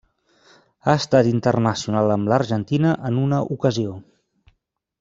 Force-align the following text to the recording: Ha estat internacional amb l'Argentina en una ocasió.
Ha 0.85 0.95
estat 1.01 1.29
internacional 1.31 2.13
amb 2.15 2.31
l'Argentina 2.33 2.95
en 3.11 3.21
una 3.27 3.43
ocasió. 3.59 3.95